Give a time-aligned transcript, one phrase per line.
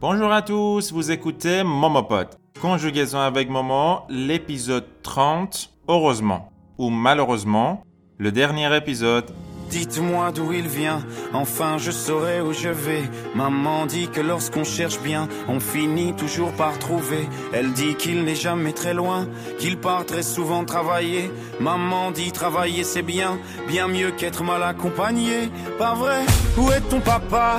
[0.00, 2.28] Bonjour à tous, vous écoutez Momopod.
[2.62, 7.82] Conjugaison avec Momo, l'épisode 30, heureusement ou malheureusement,
[8.16, 9.30] le dernier épisode.
[9.68, 11.02] Dites-moi d'où il vient,
[11.34, 13.02] enfin je saurai où je vais.
[13.34, 17.28] Maman dit que lorsqu'on cherche bien, on finit toujours par trouver.
[17.52, 19.28] Elle dit qu'il n'est jamais très loin,
[19.58, 21.30] qu'il part très souvent travailler.
[21.60, 23.38] Maman dit travailler c'est bien,
[23.68, 25.50] bien mieux qu'être mal accompagné.
[25.78, 26.24] Pas vrai?
[26.56, 27.58] Où est ton papa?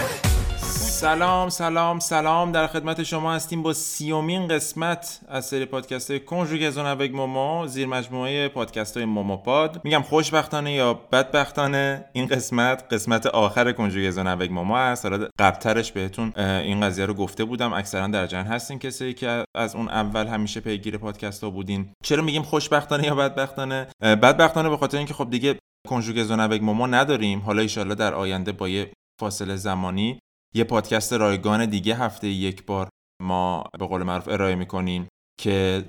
[1.01, 2.51] سلام سلام سلام.
[2.51, 7.87] در خدمت شما هستیم با سیومین قسمت از سری پادکست های کنجوگزون اوگ مومو زیر
[7.87, 9.81] مجموعه پادکست های مومو پاد.
[9.83, 16.33] میگم خوشبختانه یا بدبختانه این قسمت قسمت آخر کنجوگزون اوگ مومو هست حالا قبلترش بهتون
[16.37, 17.73] این قضیه رو گفته بودم.
[17.73, 21.93] اکثرا در جن هستین کسی که از اون اول همیشه پیگیر پادکست ها بودین.
[22.03, 27.39] چرا میگیم خوشبختانه یا بدبختانه؟ بدبختانه به خاطر اینکه خب دیگه کنجوگزون اوگ مومو نداریم.
[27.39, 30.19] حالا ایشالله در آینده با یه فاصله زمانی
[30.55, 32.89] یه پادکست رایگان دیگه هفته یک بار
[33.21, 35.07] ما به قول معروف ارائه می‌کنیم
[35.41, 35.85] که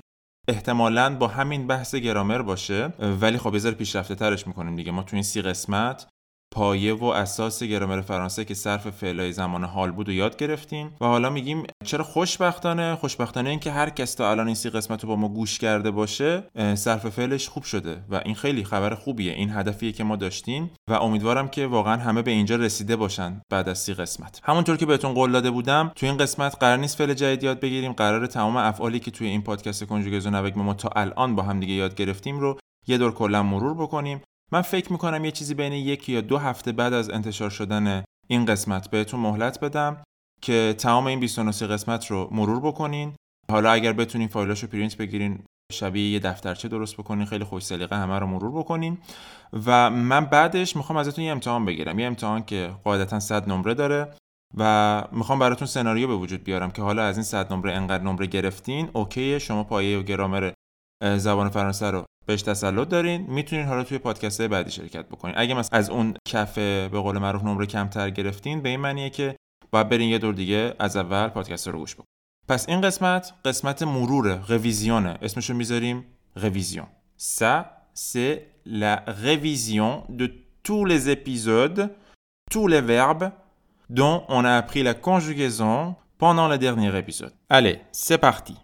[0.47, 4.91] احتمالا با همین بحث گرامر باشه ولی خب یه پیشرفته ترش می‌کنیم دیگه.
[4.91, 6.07] ما تو این سی قسمت
[6.53, 11.05] پایه و اساس گرامر فرانسه که صرف فعلای زمان حال بود و یاد گرفتیم و
[11.05, 15.15] حالا میگیم چرا خوشبختانه؟ خوشبختانه اینکه هر کس تا الان این سی قسمت رو با
[15.15, 16.43] ما گوش کرده باشه
[16.75, 20.93] صرف فعلش خوب شده و این خیلی خبر خوبیه این هدفیه که ما داشتیم و
[20.93, 24.41] امیدوارم که واقعا همه به اینجا رسیده باشن بعد از سی قسمت.
[24.43, 27.91] همونطور که بهتون قول داده بودم تو این قسمت قرار نیست فعل جدید یاد بگیریم
[27.91, 31.73] قرار تمام افعالی که توی این پادکست کنجوگزون نوک ما تا الان با هم دیگه
[31.73, 34.21] یاد گرفتیم رو یه دور کلا مرور بکنیم.
[34.53, 38.45] من فکر می‌کنم یه چیزی بین یک یا دو هفته بعد از انتشار شدن این
[38.45, 40.03] قسمت بهتون مهلت بدم
[40.41, 43.15] که تمام این 29 قسمت رو مرور بکنین.
[43.51, 45.39] حالا اگر بتونین فایلاشو پرینت بگیرین
[45.71, 48.97] شبیه یه دفترچه درست بکنین خیلی خوش سلیقه همه رو مرور بکنین.
[49.65, 51.99] و من بعدش می‌خوام ازتون یه امتحان بگیرم.
[51.99, 54.13] یه امتحان که قاعدتا 100 نمره داره
[54.57, 58.25] و می‌خوام براتون سناریو به وجود بیارم که حالا از این 100 نمره انقدر نمره
[58.25, 60.51] گرفتین اوکی شما پایه و گرامر
[61.17, 65.35] زبان فرانسه رو بهش تسلط دارین می‌تونین حالا توی پادکست بعدی شرکت بکنین.
[65.37, 69.35] اگه مثلا از اون کفه به قول معروف نمره کمتر گرفتین به این معنیه که
[69.71, 72.07] باید برین یه دور دیگه از اول پادکست رو گوش بکنین.
[72.47, 75.17] پس این قسمت قسمت مروره رویزیونه.
[75.21, 76.87] اسمشو می‌ذاریم رویزیون.
[77.19, 77.55] ça
[77.95, 78.95] c'est la
[79.25, 80.25] révision de
[80.63, 81.89] tous les épisodes
[82.51, 83.27] tous les verbes
[83.89, 87.33] dont on a appris la conjugaison pendant le dernier épisode.
[87.49, 88.55] Allez c'est parti.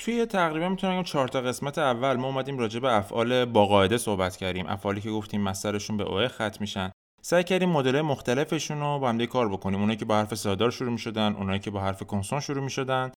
[0.00, 3.98] توی تقریبا می‌تونم بگم چهار تا قسمت اول ما اومدیم راجع به افعال با قاعده
[3.98, 6.90] صحبت کردیم افعالی که گفتیم مصدرشون به اوه ختم میشن
[7.22, 10.92] سعی کردیم مدل مختلفشون رو با هم کار بکنیم اونایی که با حرف سادار شروع
[10.92, 13.12] می‌شدن اونایی که با حرف کنسون شروع می‌شدن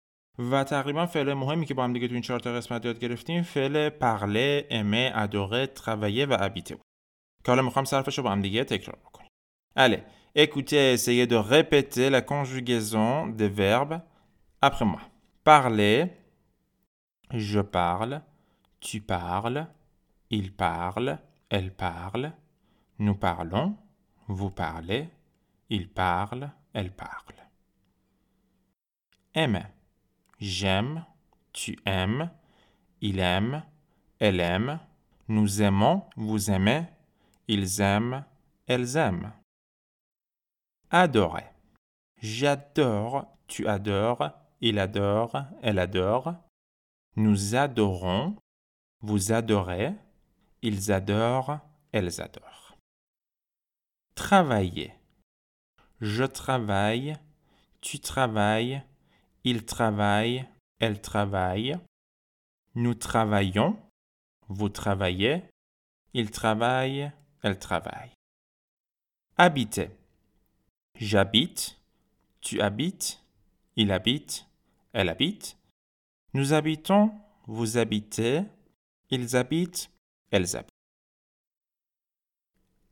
[0.50, 3.42] و تقریبا فعل مهمی که با هم دیگه تو این چهار تا قسمت یاد گرفتیم
[3.42, 6.84] فعل پرله، امه، ادوره، ترویه و ابیته بود.
[7.44, 9.28] که حالا می‌خوام صرفش رو با هم دیگه تکرار بکنیم.
[9.78, 10.00] Allez,
[10.38, 13.98] écoutez, essayez de répéter la conjugaison des verbes
[14.66, 15.02] après moi.
[15.48, 16.21] Parler,
[17.32, 18.22] Je parle,
[18.80, 19.66] tu parles,
[20.28, 22.32] il parle, elle parle,
[22.98, 23.74] nous parlons,
[24.28, 25.08] vous parlez,
[25.70, 27.34] il parle, elle parle.
[29.34, 29.66] Aime.
[30.40, 31.06] J'aime,
[31.52, 32.30] tu aimes,
[33.00, 33.62] il aime,
[34.18, 34.80] elle aime,
[35.28, 36.84] nous aimons, vous aimez,
[37.48, 38.24] ils aiment,
[38.66, 39.32] elles aiment.
[40.90, 41.46] Adorer.
[42.20, 46.34] J'adore, tu adores, il adore, elle adore,
[47.16, 48.36] nous adorons,
[49.00, 49.92] vous adorez,
[50.62, 51.58] ils adorent,
[51.92, 52.76] elles adorent.
[54.14, 54.94] Travailler.
[56.00, 57.16] Je travaille,
[57.80, 58.82] tu travailles,
[59.44, 61.78] il travaille, elle travaille.
[62.74, 63.78] Nous travaillons,
[64.48, 65.42] vous travaillez,
[66.14, 67.12] il travaille,
[67.42, 68.12] elle travaille.
[69.36, 69.90] Habiter.
[70.98, 71.80] J'habite,
[72.40, 73.22] tu habites,
[73.76, 74.46] il habite,
[74.92, 75.58] elle habite.
[76.34, 77.12] Nous habitons,
[77.46, 78.42] vous habitez,
[79.10, 79.90] ils habitent,
[80.30, 80.70] elles habitent.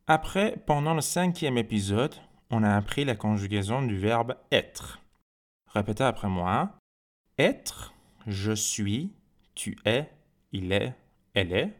[0.05, 2.15] Après, pendant le cinquième épisode,
[2.51, 4.99] on a appris la conjugaison du verbe être.
[5.67, 6.77] Répétez après moi.
[7.39, 7.93] Être,
[8.27, 9.11] je suis,
[9.55, 10.11] tu es,
[10.51, 10.93] il est,
[11.33, 11.73] elle est.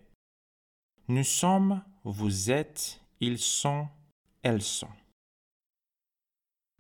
[1.10, 3.88] Nous sommes, vous êtes, ils sont,
[4.42, 4.90] elles sont.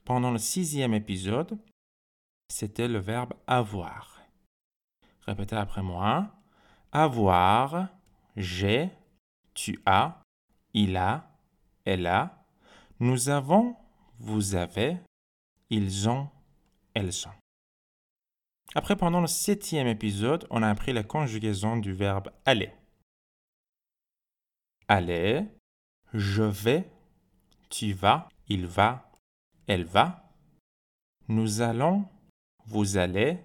[0.05, 1.59] Pendant le sixième épisode,
[2.47, 4.20] c'était le verbe avoir.
[5.25, 6.31] Répétez après moi.
[6.91, 7.87] Avoir,
[8.35, 8.89] j'ai,
[9.53, 10.21] tu as,
[10.73, 11.29] il a,
[11.85, 12.45] elle a.
[12.99, 13.75] Nous avons,
[14.19, 14.97] vous avez,
[15.69, 16.29] ils ont,
[16.93, 17.41] elles ont.
[18.73, 22.71] Après, pendant le septième épisode, on a appris la conjugaison du verbe aller.
[24.87, 25.45] Aller,
[26.13, 26.89] je vais,
[27.69, 29.11] tu vas, il va,
[29.67, 30.29] elle va.
[31.27, 32.05] Nous allons,
[32.65, 33.39] vous allez,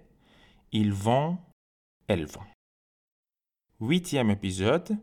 [0.72, 1.38] ils vont,
[3.80, 4.96] Huitième épisode,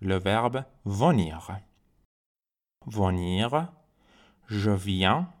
[0.00, 1.60] le verbe venir.
[2.86, 3.72] Venir,
[4.48, 5.32] je viens,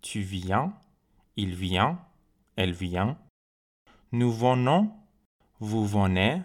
[0.00, 0.72] tu viens,
[1.36, 2.00] il vient,
[2.56, 3.18] elle vient.
[4.12, 4.90] Nous venons,
[5.60, 6.42] vous venez,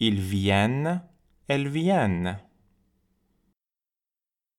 [0.00, 1.00] ils viennent,
[1.46, 2.38] elles viennent.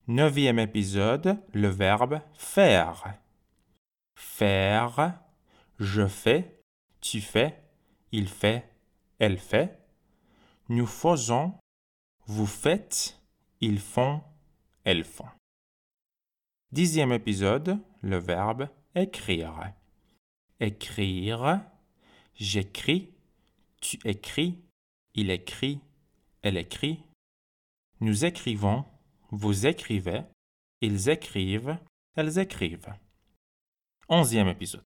[0.07, 3.15] Neuvième épisode, le verbe faire.
[4.15, 5.19] Faire,
[5.79, 6.61] je fais,
[7.01, 7.61] tu fais,
[8.13, 8.74] il fait,
[9.19, 9.79] elle fait.
[10.69, 11.53] Nous faisons,
[12.25, 13.21] vous faites,
[13.61, 14.21] ils font,
[14.83, 15.29] elles font.
[16.71, 19.73] Dixième épisode, le verbe écrire.
[20.59, 21.61] Écrire,
[22.33, 23.13] j'écris,
[23.81, 24.63] tu écris,
[25.13, 25.79] il écrit,
[26.41, 27.03] elle écrit.
[27.99, 28.85] Nous écrivons,
[29.31, 30.23] vous écrivez,
[30.81, 31.77] ils écrivent,
[32.15, 32.93] elles écrivent.
[34.09, 34.83] Onzième épisode.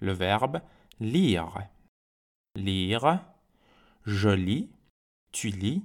[0.00, 0.60] Le verbe
[1.00, 1.68] lire.
[2.56, 3.24] Lire,
[4.04, 4.70] je lis,
[5.32, 5.82] tu lis,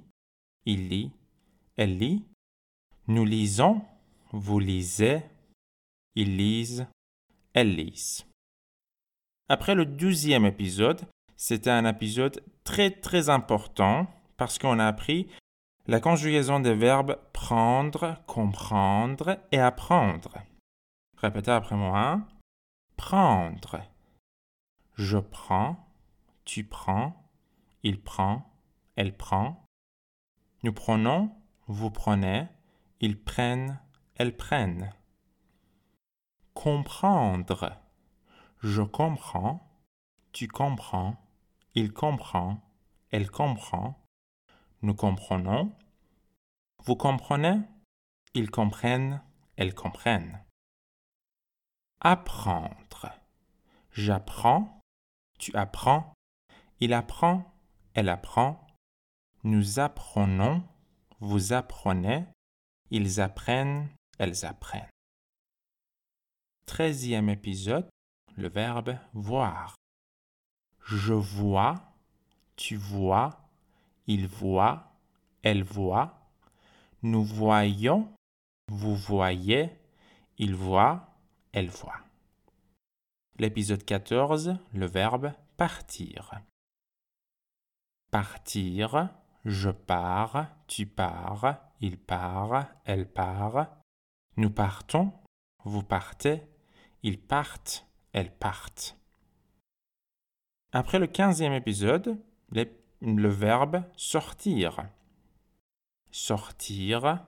[0.66, 1.10] il lit,
[1.76, 2.24] elle lit.
[3.08, 3.82] Nous lisons,
[4.32, 5.22] vous lisez,
[6.14, 6.86] ils lisent,
[7.54, 8.26] elles lisent.
[9.48, 11.00] Après le douzième épisode,
[11.36, 14.06] c'était un épisode très très important
[14.36, 15.28] parce qu'on a appris
[15.86, 20.38] la conjugaison des verbes prendre, comprendre et apprendre.
[21.16, 22.20] Répétez après moi.
[22.96, 23.80] Prendre.
[24.94, 25.88] Je prends,
[26.44, 27.19] tu prends,
[27.82, 28.50] il prend,
[28.96, 29.64] elle prend.
[30.62, 31.34] Nous prenons,
[31.66, 32.46] vous prenez,
[33.00, 33.80] ils prennent,
[34.16, 34.92] elles prennent.
[36.54, 37.72] Comprendre.
[38.58, 39.70] Je comprends,
[40.32, 41.16] tu comprends,
[41.74, 42.60] il comprend,
[43.10, 44.04] elle comprend.
[44.82, 45.72] Nous comprenons.
[46.84, 47.60] Vous comprenez
[48.34, 49.22] Ils comprennent,
[49.56, 50.44] elles comprennent.
[52.00, 53.12] Apprendre.
[53.92, 54.80] J'apprends,
[55.38, 56.14] tu apprends,
[56.80, 57.49] il apprend,
[57.94, 58.66] elle apprend.
[59.42, 60.62] Nous apprenons,
[61.20, 62.26] vous apprenez,
[62.90, 63.88] ils apprennent,
[64.18, 64.90] elles apprennent.
[66.66, 67.88] Treizième épisode,
[68.36, 69.74] le verbe voir.
[70.84, 71.94] Je vois,
[72.56, 73.50] tu vois,
[74.06, 74.92] il voit,
[75.42, 76.16] elle voit.
[77.02, 78.12] Nous voyons,
[78.68, 79.70] vous voyez,
[80.36, 81.16] il voit,
[81.52, 82.00] elle voit.
[83.38, 86.42] L'épisode 14, le verbe partir.
[88.10, 89.08] Partir,
[89.44, 93.68] je pars, tu pars, il part, elle part.
[94.36, 95.12] Nous partons,
[95.64, 96.42] vous partez,
[97.02, 98.96] ils partent, elles partent.
[100.72, 102.18] Après le quinzième épisode,
[102.50, 104.86] le verbe sortir.
[106.10, 107.24] Sortir.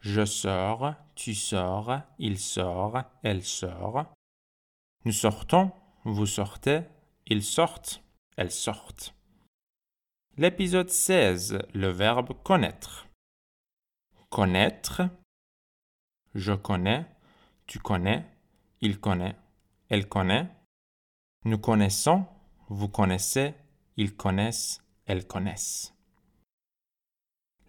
[0.00, 4.06] Je sors, tu sors, il sort, elle sort.
[5.04, 5.72] Nous sortons,
[6.04, 6.82] vous sortez,
[7.26, 8.02] ils sortent,
[8.36, 9.15] elles sortent.
[10.38, 13.08] L'épisode 16, le verbe connaître.
[14.28, 15.00] Connaître.
[16.34, 17.06] Je connais,
[17.66, 18.26] tu connais,
[18.82, 19.34] il connaît,
[19.88, 20.46] elle connaît.
[21.46, 22.26] Nous connaissons,
[22.68, 23.54] vous connaissez,
[23.96, 25.94] ils connaissent, elles connaissent.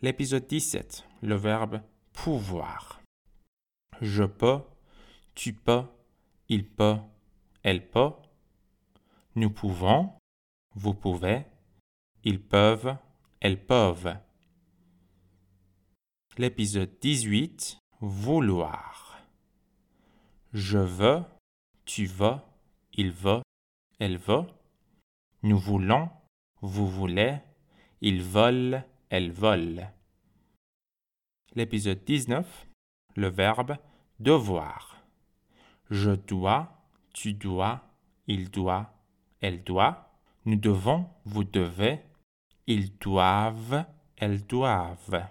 [0.01, 1.81] L'épisode 17, le verbe
[2.11, 3.01] pouvoir.
[4.01, 4.59] Je peux,
[5.35, 5.83] tu peux,
[6.49, 6.97] il peut,
[7.63, 8.11] elle peut.
[9.35, 10.11] Nous pouvons,
[10.75, 11.45] vous pouvez,
[12.27, 12.97] ils peuvent,
[13.39, 14.17] elles peuvent.
[16.37, 19.17] L'épisode 18, vouloir.
[20.51, 21.23] Je veux,
[21.85, 22.35] tu veux,
[22.95, 23.41] il veut,
[23.99, 24.43] elle veut.
[25.43, 26.09] Nous voulons,
[26.59, 27.37] vous voulez,
[28.01, 29.89] ils volent, elles volent.
[31.55, 32.67] L'épisode 19,
[33.15, 33.77] le verbe
[34.19, 35.01] devoir.
[35.89, 37.85] Je dois, tu dois,
[38.27, 38.91] il doit,
[39.39, 40.11] elle doit.
[40.43, 42.01] Nous devons, vous devez,
[42.67, 43.85] ils doivent,
[44.17, 45.25] elles doivent.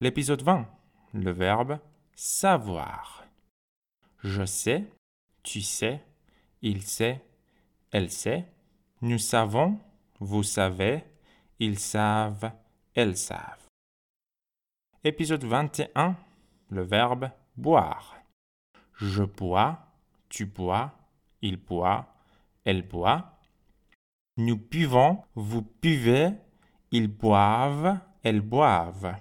[0.00, 0.68] L'épisode 20,
[1.14, 1.78] le verbe
[2.14, 3.24] savoir.
[4.22, 4.84] Je sais,
[5.42, 6.02] tu sais,
[6.62, 7.24] il sait,
[7.90, 8.46] elle sait.
[9.00, 9.80] Nous savons,
[10.20, 11.04] vous savez,
[11.58, 12.52] ils savent,
[12.94, 13.66] elles savent.
[15.04, 16.16] Épisode 21,
[16.70, 18.16] le verbe boire.
[18.94, 19.78] Je bois,
[20.28, 20.92] tu bois,
[21.42, 22.14] il boit,
[22.64, 23.33] elle boit.
[24.36, 26.30] Nous buvons, vous buvez,
[26.90, 29.14] ils boivent, elles boivent.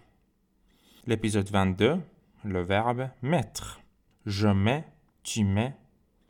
[1.06, 2.02] L'épisode 22,
[2.46, 3.80] le verbe mettre.
[4.26, 4.86] Je mets,
[5.22, 5.76] tu mets,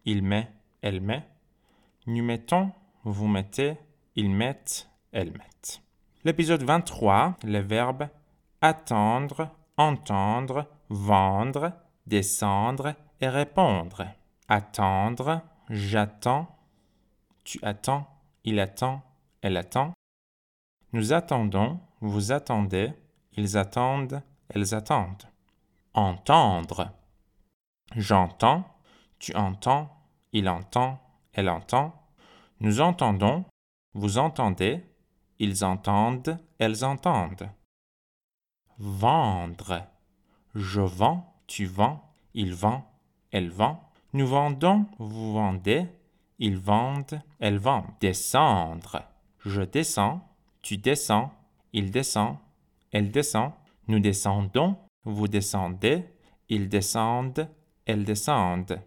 [0.04, 1.26] il met, elle met.
[2.08, 2.74] Nous mettons,
[3.06, 3.78] vous mettez,
[4.18, 5.82] ils mettent, elles mettent.
[6.26, 8.10] L'épisode 23, le verbe
[8.60, 11.72] attendre, entendre, vendre,
[12.06, 14.08] descendre et répondre.
[14.50, 16.54] Attendre, j'attends,
[17.46, 18.13] tu attends,
[18.44, 19.02] il attend,
[19.42, 19.94] elle attend.
[20.92, 22.94] Nous attendons, vous attendez,
[23.34, 25.28] ils attendent, elles attendent.
[25.94, 26.92] Entendre.
[27.96, 28.66] J'entends,
[29.20, 29.90] tu entends,
[30.32, 31.00] il entend,
[31.34, 31.94] elle entend.
[32.60, 33.46] Nous entendons,
[33.94, 34.84] vous entendez,
[35.40, 37.50] ils entendent, elles entendent.
[38.78, 39.88] Vendre.
[40.56, 42.92] Je vends, tu vends, il vend,
[43.32, 43.90] elle vend.
[44.14, 45.88] Nous vendons, vous vendez,
[46.40, 47.92] ils vendent, elles vendent.
[48.00, 49.04] Descendre.
[49.40, 50.28] Je descends,
[50.62, 51.34] tu descends,
[51.74, 52.38] il descend,
[52.92, 53.52] elle descend.
[53.88, 56.06] Nous descendons, vous descendez,
[56.48, 57.50] ils descendent,
[57.86, 58.80] elles descendent.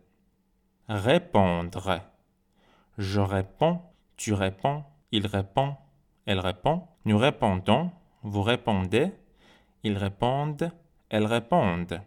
[0.88, 2.00] Répondre.
[2.97, 3.83] Je réponds,
[4.17, 5.76] tu réponds, il répond,
[6.25, 6.87] elle répond.
[7.05, 7.91] Nous répondons,
[8.23, 9.12] vous répondez,
[9.83, 10.73] ils répondent,
[11.11, 12.00] elles répondent.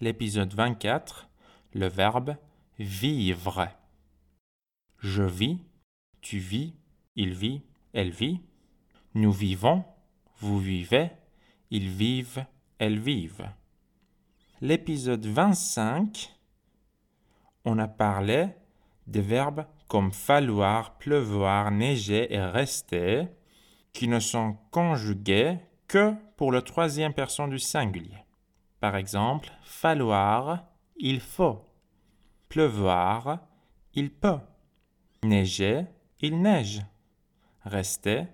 [0.00, 1.28] L'épisode 24,
[1.74, 2.36] le verbe
[2.78, 3.68] vivre.
[5.04, 5.58] Je vis,
[6.22, 6.72] tu vis,
[7.14, 7.60] il vit,
[7.92, 8.40] elle vit.
[9.12, 9.84] Nous vivons,
[10.38, 11.10] vous vivez,
[11.70, 12.46] ils vivent,
[12.78, 13.50] elles vivent.
[14.62, 16.34] L'épisode 25,
[17.66, 18.48] on a parlé
[19.06, 23.28] des verbes comme falloir, pleuvoir, neiger et rester,
[23.92, 28.24] qui ne sont conjugués que pour le troisième personne du singulier.
[28.80, 30.64] Par exemple, falloir,
[30.96, 31.60] il faut.
[32.48, 33.40] Pleuvoir,
[33.92, 34.40] il peut.
[35.24, 35.86] Neiger,
[36.20, 36.82] il neige.
[37.62, 38.26] Rester,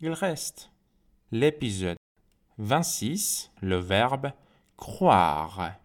[0.00, 0.70] il reste.
[1.32, 1.96] L'épisode
[2.58, 4.30] 26, le verbe
[4.76, 5.80] croire.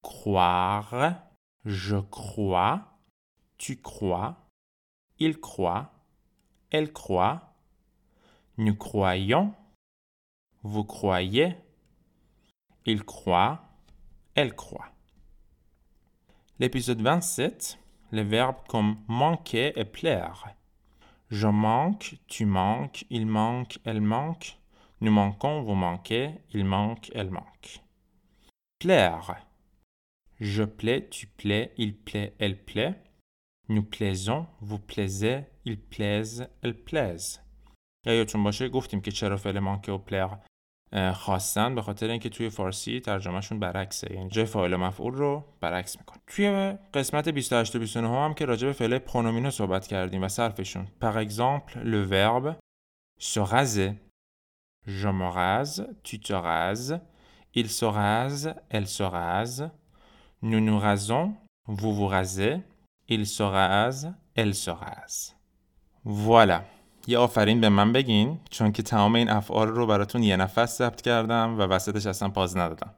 [0.00, 1.24] Croire,
[1.64, 3.00] je crois,
[3.58, 4.48] tu crois,
[5.18, 5.90] il croit,
[6.70, 7.52] elle croit,
[8.58, 9.52] nous croyons,
[10.62, 11.56] vous croyez,
[12.84, 13.60] il croit,
[14.36, 14.92] elle croit.
[16.60, 17.80] L'épisode 27,
[18.11, 20.55] les verbes comme manquer et plaire.
[21.29, 24.57] Je manque, tu manques, il manque, elle manque.
[25.01, 27.81] Nous manquons, vous manquez, il manque, elle manque.
[28.79, 29.45] Plaire.
[30.39, 32.95] Je plais, tu plais, il plaît, elle plaît.
[33.69, 37.41] Nous plaisons, vous plaisez, il plaise, elle plaise.
[38.05, 40.37] یادتون باشه گفتیم که چرا فعل مانکه و پلر
[41.14, 44.14] خواستن به خاطر اینکه توی فارسی ترجمهشون برعکسه.
[44.14, 48.66] یعنی جای فاعل مفعول رو برعکس میکن توی قسمت 28 و 29 هم که راجع
[48.66, 50.86] به فعل پرونومینو صحبت کردیم و صرفشون.
[51.00, 52.54] Par exemple le verbe
[53.18, 53.92] se raser
[54.86, 57.00] je me rase tu te rases.
[57.54, 59.70] Il se rase elle se rase.
[60.42, 61.34] Nous nous rasons
[61.66, 62.60] vous vous rasez.
[63.08, 65.36] Il se rase elle se rase.
[66.04, 66.64] Voilà.
[67.06, 71.00] یه آفرین به من بگین چون که تمام این افعال رو براتون یه نفس ضبط
[71.00, 72.94] کردم و وسطش اصلا پاز ندادم.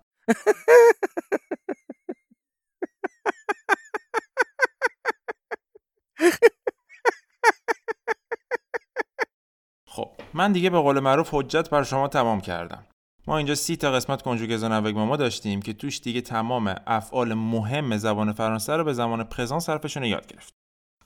[9.87, 12.87] خب من دیگه به قول معروف حجت بر شما تمام کردم.
[13.27, 17.97] ما اینجا سی تا قسمت کنجوگزون اوگ ما داشتیم که توش دیگه تمام افعال مهم
[17.97, 20.58] زبان فرانسه رو به زمان پرزان صرفشون یاد گرفت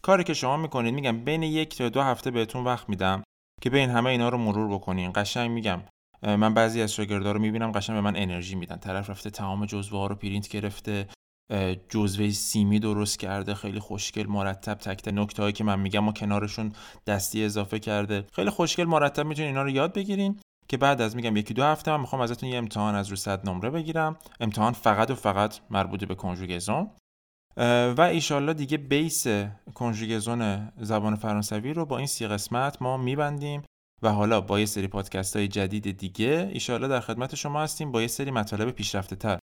[0.04, 3.22] کاری که شما می‌کنید میگم بین یک تا دو هفته بهتون وقت میدم
[3.60, 5.12] که بین همه اینا رو مرور بکنین.
[5.14, 5.82] قشنگ میگم
[6.22, 8.76] من بعضی از شاگردا رو می‌بینم قشنگ به من انرژی میدن.
[8.76, 11.08] طرف رفته تمام جزوه ها رو پرینت گرفته
[11.88, 16.12] جزوه سیمی درست کرده خیلی خوشگل مرتب تک تک نکته هایی که من میگم و
[16.12, 16.72] کنارشون
[17.06, 18.24] دستی اضافه کرده.
[18.32, 21.90] خیلی خوشگل مرتب می‌تونین اینا رو یاد بگیرین که بعد از میگم یکی دو هفته
[21.90, 24.16] من می‌خوام ازتون یه امتحان از رو صد نمره بگیرم.
[24.40, 26.90] امتحان فقط و فقط مربوط به کنجوگزون
[27.96, 29.26] و ایشالله دیگه بیس
[29.74, 33.62] کنجوگزون زبان فرانسوی رو با این سی قسمت ما میبندیم
[34.02, 38.02] و حالا با یه سری پادکست های جدید دیگه ایشالله در خدمت شما هستیم با
[38.02, 39.38] یه سری مطالب پیشرفته تر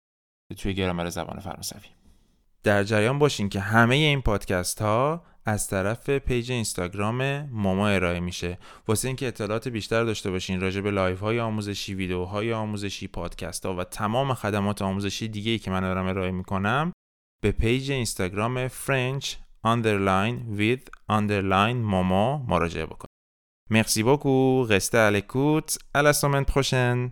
[0.57, 1.89] توی گرامر زبان فرانسوی.
[2.63, 8.57] در جریان باشین که همه این پادکست ها از طرف پیج اینستاگرام ماما ارائه میشه.
[8.87, 13.75] واسه اینکه اطلاعات بیشتر داشته باشین راجع به لایف های آموزشی ویدیوهای آموزشی پادکست ها
[13.75, 16.91] و تمام خدمات آموزشی دیگه ای که من دارم ارائه می‌کنم
[17.41, 19.25] به پیج اینستاگرام French
[19.65, 23.09] underline with underline مومو مراجعه بکنید.
[23.69, 27.11] مرسی بکو، غسته الکوت، الاسومنت پروشن.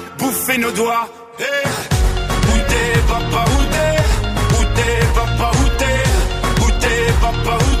[0.21, 1.09] Bouffé nos doigts.
[1.39, 3.97] Eh, Où t'es, papa, où t'es?
[4.55, 6.63] Où t'es, papa, où t'es?
[6.63, 7.80] Où t'es, papa, où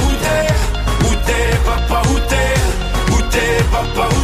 [1.65, 3.13] papa, où t'es?
[3.13, 4.20] Où t'es, papa, où